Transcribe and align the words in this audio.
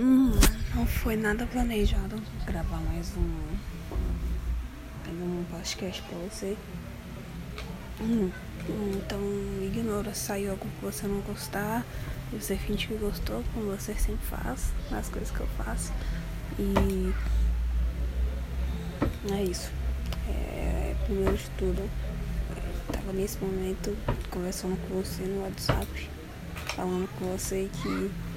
Hum, 0.00 0.30
não 0.76 0.86
foi 0.86 1.16
nada 1.16 1.44
planejado 1.44 2.22
gravar 2.46 2.76
mais 2.82 3.16
um, 3.16 3.56
um 5.10 5.44
podcast 5.50 6.00
pra 6.02 6.16
você. 6.18 6.56
Hum, 8.00 8.30
então 8.94 9.20
ignora 9.60 10.14
saiu 10.14 10.52
algo 10.52 10.64
que 10.64 10.84
você 10.84 11.08
não 11.08 11.20
gostar. 11.22 11.84
Você 12.32 12.56
finge 12.56 12.86
que 12.86 12.94
gostou, 12.94 13.42
como 13.52 13.72
você 13.76 13.92
sempre 13.94 14.24
faz, 14.24 14.72
nas 14.88 15.08
coisas 15.08 15.32
que 15.32 15.40
eu 15.40 15.48
faço. 15.56 15.92
E 16.60 17.12
é 19.32 19.42
isso. 19.42 19.68
É, 20.28 20.94
primeiro 21.06 21.36
de 21.36 21.50
tudo, 21.58 21.80
eu 21.80 22.92
tava 22.92 23.12
nesse 23.12 23.36
momento 23.38 23.96
conversando 24.30 24.78
com 24.86 25.02
você 25.02 25.24
no 25.24 25.42
WhatsApp, 25.42 26.08
falando 26.76 27.08
com 27.18 27.32
você 27.32 27.68
que 27.82 28.27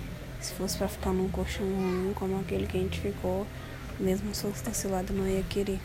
se 0.41 0.53
fosse 0.53 0.77
para 0.77 0.87
ficar 0.87 1.13
num 1.13 1.29
colchão 1.29 1.65
ruim 1.65 2.13
como 2.15 2.39
aquele 2.39 2.65
que 2.65 2.77
a 2.77 2.81
gente 2.81 2.99
ficou, 2.99 3.45
mesmo 3.99 4.33
se 4.33 4.41
fosse 4.41 4.73
cilada, 4.73 5.13
não 5.13 5.27
ia 5.27 5.43
querer. 5.43 5.79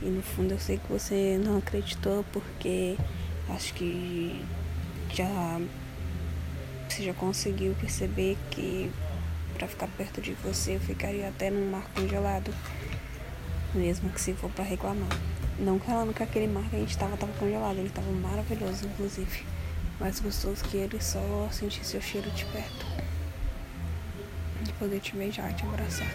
E 0.00 0.06
no 0.06 0.22
fundo 0.22 0.52
eu 0.52 0.58
sei 0.58 0.78
que 0.78 0.90
você 0.90 1.38
não 1.44 1.58
acreditou 1.58 2.24
porque 2.32 2.96
acho 3.48 3.74
que 3.74 4.42
já 5.12 5.60
você 6.88 7.02
já 7.02 7.14
conseguiu 7.14 7.74
perceber 7.74 8.38
que 8.50 8.90
para 9.54 9.66
ficar 9.68 9.88
perto 9.88 10.20
de 10.20 10.32
você 10.44 10.76
eu 10.76 10.80
ficaria 10.80 11.28
até 11.28 11.50
num 11.50 11.70
mar 11.70 11.84
congelado, 11.94 12.54
mesmo 13.74 14.08
que 14.10 14.20
se 14.20 14.32
for 14.32 14.50
para 14.50 14.64
reclamar. 14.64 15.08
Não 15.58 15.78
falando 15.78 16.14
que 16.14 16.22
aquele 16.22 16.46
mar 16.46 16.64
que 16.70 16.76
a 16.76 16.78
gente 16.78 16.96
tava 16.96 17.16
tava 17.16 17.32
congelado, 17.32 17.78
ele 17.78 17.90
tava 17.90 18.10
maravilhoso 18.12 18.86
inclusive, 18.86 19.44
mais 19.98 20.20
gostoso 20.20 20.64
que 20.64 20.76
ele 20.76 21.00
só 21.00 21.48
sentir 21.50 21.84
seu 21.84 22.00
cheiro 22.00 22.30
de 22.30 22.44
perto 22.46 23.09
poder 24.80 24.98
te 24.98 25.14
beijar, 25.14 25.54
te 25.54 25.62
abraçar. 25.64 26.10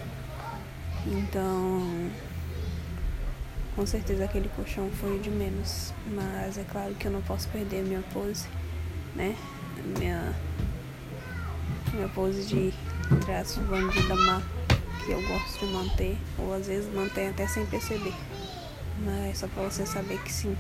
Então, 1.06 2.12
com 3.76 3.86
certeza 3.86 4.26
aquele 4.26 4.50
colchão 4.50 4.90
foi 5.00 5.20
de 5.20 5.30
menos, 5.30 5.94
mas 6.08 6.58
é 6.58 6.64
claro 6.64 6.96
que 6.96 7.06
eu 7.06 7.12
não 7.12 7.22
posso 7.22 7.48
perder 7.50 7.84
minha 7.84 8.02
pose, 8.12 8.48
né? 9.16 9.36
Minha, 10.00 10.34
minha 11.94 12.10
pose 12.10 12.44
de 12.46 12.74
traço 13.24 13.62
bandida 13.62 14.16
má 14.16 14.42
que 15.06 15.12
eu 15.12 15.22
gosto 15.28 15.60
de 15.60 15.72
manter, 15.72 16.18
ou 16.40 16.56
às 16.56 16.66
vezes 16.66 16.92
manter 16.92 17.30
até 17.30 17.48
sem 17.48 17.64
perceber. 17.68 18.14
Mas 19.04 19.38
só 19.38 19.48
pra 19.48 19.64
você 19.64 19.86
saber 19.86 20.18
que 20.24 20.34
sim, 20.34 20.58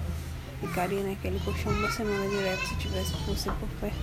ficaria 0.62 1.02
naquele 1.02 1.40
colchão 1.40 1.72
uma 1.72 1.92
semana 1.92 2.30
direto 2.30 2.68
se 2.68 2.76
tivesse 2.76 3.14
você 3.26 3.50
por 3.50 3.70
perto. 3.80 3.98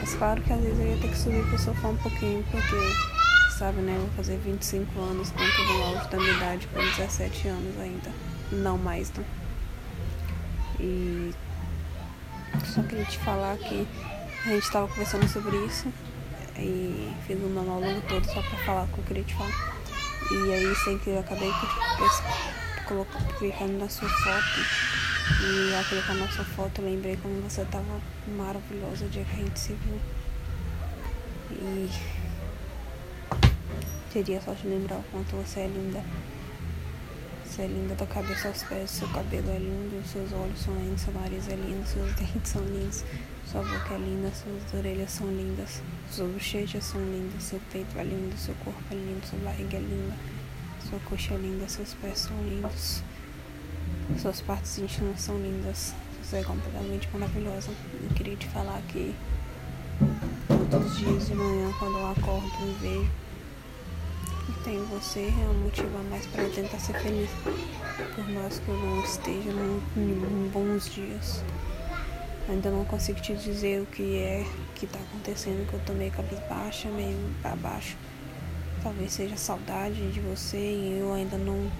Mas 0.00 0.14
claro 0.14 0.40
que 0.40 0.52
às 0.52 0.60
vezes 0.60 0.78
eu 0.78 0.86
ia 0.86 0.96
ter 0.96 1.08
que 1.08 1.18
subir 1.18 1.44
pro 1.46 1.58
sofá 1.58 1.88
um 1.88 1.96
pouquinho, 1.96 2.42
porque 2.50 3.17
sabe, 3.58 3.80
né? 3.80 3.96
Eu 3.96 4.02
vou 4.02 4.10
fazer 4.10 4.38
25 4.38 5.00
anos 5.00 5.30
dentro 5.32 5.66
do 5.66 5.82
auge 5.82 6.08
da 6.08 6.16
minha 6.16 6.32
idade 6.32 6.68
com 6.68 6.78
17 6.78 7.48
anos 7.48 7.80
ainda. 7.80 8.10
Não 8.52 8.78
mais, 8.78 9.12
né? 9.12 9.24
E 10.78 11.34
só 12.64 12.80
queria 12.84 13.04
te 13.04 13.18
falar 13.18 13.56
que 13.58 13.86
a 14.44 14.48
gente 14.50 14.62
estava 14.62 14.86
conversando 14.86 15.28
sobre 15.28 15.56
isso 15.66 15.92
e 16.56 17.12
fiz 17.26 17.36
um 17.42 17.48
monólogo 17.48 18.00
todo 18.08 18.24
só 18.26 18.40
pra 18.42 18.58
falar 18.64 18.84
o 18.84 18.88
que 18.88 18.98
eu 18.98 19.04
queria 19.04 19.24
te 19.24 19.34
falar. 19.34 19.74
E 20.30 20.52
aí 20.52 20.74
sei 20.76 20.98
que 21.00 21.10
eu 21.10 21.18
acabei 21.18 21.50
clicando 23.38 23.72
na 23.72 23.88
sua 23.88 24.08
foto 24.08 24.60
e 25.42 25.74
ao 25.74 25.84
clicar 25.84 26.14
na 26.14 26.28
sua 26.28 26.44
foto 26.44 26.80
eu 26.80 26.84
lembrei 26.84 27.16
como 27.16 27.40
você 27.42 27.64
tava 27.64 28.00
maravilhosa 28.36 29.04
o 29.04 29.08
dia 29.08 29.24
que 29.24 29.32
a 29.32 29.44
gente 29.44 29.58
se 29.58 29.72
viu. 29.72 30.00
E 31.50 31.90
Queria 34.12 34.40
só 34.40 34.54
te 34.54 34.66
lembrar 34.66 34.96
o 34.96 35.02
quanto 35.12 35.36
você 35.36 35.60
é 35.60 35.66
linda. 35.66 36.02
Você 37.44 37.62
é 37.62 37.66
linda 37.66 37.94
da 37.94 38.06
cabeça 38.06 38.48
aos 38.48 38.62
pés, 38.62 38.90
seu 38.90 39.08
cabelo 39.08 39.50
é 39.50 39.58
lindo, 39.58 40.02
seus 40.06 40.32
olhos 40.32 40.58
são 40.60 40.74
lindos, 40.76 41.02
seu 41.02 41.12
nariz 41.12 41.46
é 41.48 41.56
lindo, 41.56 41.86
seus 41.86 42.10
dentes 42.16 42.52
são 42.52 42.62
lindos, 42.64 43.04
sua 43.44 43.62
boca 43.62 43.94
é 43.94 43.98
linda, 43.98 44.30
suas 44.30 44.74
orelhas 44.74 45.10
são 45.10 45.26
lindas, 45.26 45.82
suas 46.10 46.30
bochechas 46.30 46.84
são 46.84 47.00
lindas, 47.00 47.42
seu 47.42 47.60
peito 47.70 47.98
é 47.98 48.04
lindo, 48.04 48.34
seu 48.38 48.54
corpo 48.64 48.82
é 48.90 48.94
lindo, 48.94 49.26
sua 49.26 49.38
barriga 49.40 49.76
é 49.76 49.80
linda, 49.80 50.14
sua 50.88 50.98
coxa 51.00 51.34
é 51.34 51.36
linda, 51.36 51.68
seus 51.68 51.92
pés 51.94 52.18
são 52.20 52.42
lindos, 52.44 53.02
suas 54.18 54.40
partes 54.40 54.78
íntimas 54.78 55.20
são 55.20 55.36
lindas. 55.36 55.94
Você 56.22 56.36
é 56.36 56.42
completamente 56.44 57.08
maravilhosa. 57.12 57.70
Eu 58.02 58.14
queria 58.14 58.36
te 58.36 58.46
falar 58.48 58.80
que 58.88 59.14
todos 60.70 60.92
os 60.92 60.98
dias 60.98 61.26
de 61.26 61.34
manhã, 61.34 61.72
quando 61.78 61.98
eu 61.98 62.06
acordo 62.06 62.46
e 62.62 62.76
vejo 62.80 63.27
tem 64.64 64.82
você 64.86 65.20
é 65.20 65.48
um 65.48 65.64
motivo 65.64 65.96
a 65.98 66.02
mais 66.04 66.26
para 66.26 66.48
tentar 66.48 66.78
ser 66.78 66.94
feliz. 67.00 67.30
Por 68.14 68.28
mais 68.30 68.58
que 68.58 68.68
eu 68.68 68.76
não 68.76 69.04
esteja 69.04 69.50
em 69.96 70.50
bons 70.52 70.92
dias. 70.92 71.42
Ainda 72.48 72.70
não 72.70 72.84
consigo 72.84 73.20
te 73.20 73.34
dizer 73.34 73.82
o 73.82 73.86
que 73.86 74.18
é 74.18 74.46
que 74.74 74.86
está 74.86 74.98
acontecendo, 74.98 75.68
que 75.68 75.74
eu 75.74 75.80
tô 75.80 75.92
meio 75.92 76.10
cabisbaixa, 76.12 76.88
meio 76.88 77.18
para 77.42 77.54
baixo. 77.56 77.96
Talvez 78.82 79.12
seja 79.12 79.36
saudade 79.36 80.10
de 80.12 80.20
você 80.20 80.56
e 80.56 80.98
eu 80.98 81.12
ainda 81.12 81.36
não, 81.36 81.70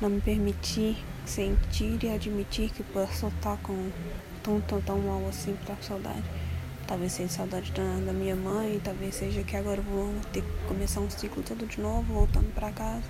não 0.00 0.10
me 0.10 0.20
permiti 0.20 0.96
sentir 1.24 2.02
e 2.02 2.08
admitir 2.08 2.70
que 2.70 2.82
posso 2.82 3.28
estar 3.28 3.56
com 3.58 3.90
tão, 4.42 4.60
tão, 4.60 4.80
tão 4.80 4.98
mal 4.98 5.26
assim 5.28 5.56
pra 5.64 5.76
saudade. 5.80 6.24
Talvez 6.86 7.12
seja 7.12 7.28
saudade 7.28 7.72
da, 7.72 7.82
da 8.06 8.12
minha 8.12 8.36
mãe, 8.36 8.80
talvez 8.82 9.16
seja 9.16 9.42
que 9.42 9.56
agora 9.56 9.78
eu 9.78 9.82
vou 9.82 10.14
ter 10.32 10.42
que 10.42 10.68
começar 10.68 11.00
um 11.00 11.10
ciclo 11.10 11.42
todo 11.42 11.66
de 11.66 11.80
novo, 11.80 12.12
voltando 12.12 12.52
para 12.54 12.70
casa. 12.70 13.04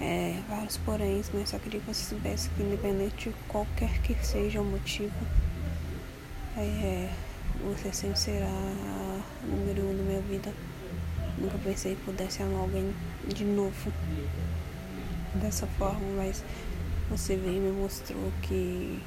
É, 0.00 0.40
vários 0.48 0.76
poréns, 0.78 1.30
mas 1.32 1.50
só 1.50 1.58
queria 1.58 1.78
que 1.78 1.86
você 1.86 2.04
soubesse 2.04 2.48
que 2.50 2.62
independente 2.62 3.28
de 3.28 3.36
qualquer 3.46 4.00
que 4.02 4.14
seja 4.26 4.60
o 4.60 4.64
motivo, 4.64 5.14
é, 6.56 7.08
você 7.62 7.92
sempre 7.92 8.18
será 8.18 8.46
a 8.46 9.20
número 9.46 9.82
um 9.82 9.96
da 9.96 10.02
minha 10.02 10.20
vida. 10.22 10.52
Nunca 11.38 11.58
pensei 11.58 11.94
que 11.94 12.02
pudesse 12.02 12.42
amar 12.42 12.60
alguém 12.60 12.94
de 13.28 13.44
novo 13.44 13.92
dessa 15.34 15.66
forma, 15.66 16.00
mas 16.16 16.42
você 17.08 17.36
veio 17.36 17.56
e 17.56 17.60
me 17.60 17.72
mostrou 17.72 18.32
que 18.42 19.00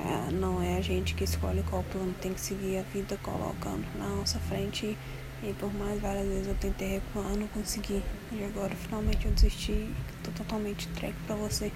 é, 0.00 0.32
não 0.32 0.62
é 0.62 0.76
a 0.76 0.80
gente 0.80 1.14
que 1.14 1.24
escolhe 1.24 1.62
qual 1.64 1.82
plano 1.82 2.14
tem 2.20 2.32
que 2.32 2.40
seguir 2.40 2.78
a 2.78 2.82
vida 2.82 3.18
colocando 3.22 3.84
na 3.98 4.08
nossa 4.08 4.38
frente. 4.38 4.96
E 5.42 5.52
por 5.54 5.72
mais 5.74 6.00
várias 6.00 6.26
vezes 6.26 6.48
eu 6.48 6.54
tentei 6.54 6.88
recuar, 6.88 7.36
não 7.36 7.48
consegui. 7.48 8.02
E 8.32 8.44
agora 8.44 8.74
finalmente 8.74 9.26
eu 9.26 9.32
desisti. 9.32 9.88
Tô 10.22 10.30
totalmente 10.32 10.88
entregue 10.88 11.16
pra 11.26 11.34
você. 11.36 11.72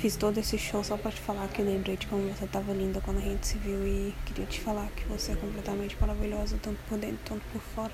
Fiz 0.00 0.16
todo 0.16 0.38
esse 0.38 0.58
show 0.58 0.84
só 0.84 0.96
pra 0.96 1.10
te 1.10 1.20
falar 1.20 1.48
que 1.48 1.62
lembrei 1.62 1.96
de 1.96 2.06
como 2.06 2.28
você 2.28 2.46
tava 2.46 2.72
linda 2.72 3.00
quando 3.00 3.18
a 3.18 3.22
gente 3.22 3.46
se 3.46 3.56
viu 3.58 3.86
e 3.86 4.14
queria 4.26 4.44
te 4.44 4.60
falar 4.60 4.88
que 4.94 5.04
você 5.06 5.32
é 5.32 5.36
completamente 5.36 5.96
maravilhosa, 5.98 6.58
tanto 6.62 6.78
por 6.86 6.98
dentro 6.98 7.18
quanto 7.26 7.42
por 7.50 7.62
fora. 7.74 7.92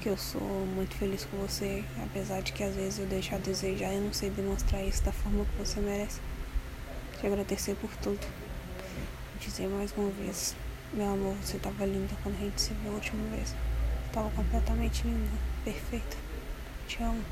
Que 0.00 0.08
eu 0.08 0.16
sou 0.16 0.66
muito 0.74 0.94
feliz 0.96 1.26
com 1.26 1.36
você, 1.38 1.84
apesar 2.02 2.40
de 2.40 2.52
que 2.52 2.62
às 2.62 2.74
vezes 2.74 2.98
eu 2.98 3.06
deixo 3.06 3.34
a 3.34 3.38
desejar 3.38 3.92
e 3.92 4.00
não 4.00 4.12
sei 4.14 4.30
demonstrar 4.30 4.82
isso 4.82 5.02
da 5.04 5.12
forma 5.12 5.44
que 5.44 5.58
você 5.58 5.78
merece 5.80 6.20
te 7.18 7.26
agradecer 7.26 7.74
por 7.76 7.90
tudo. 7.96 8.20
Dizer 9.40 9.68
mais 9.68 9.92
uma 9.96 10.10
vez, 10.10 10.54
meu 10.92 11.12
amor, 11.12 11.34
você 11.42 11.58
tava 11.58 11.84
linda 11.84 12.14
quando 12.22 12.36
a 12.36 12.38
gente 12.38 12.60
se 12.60 12.72
viu 12.74 12.92
a 12.92 12.94
última 12.94 13.36
vez. 13.36 13.54
Tava 14.12 14.30
completamente 14.30 15.04
linda, 15.04 15.30
perfeita. 15.64 16.16
Te 16.86 17.02
amo. 17.02 17.22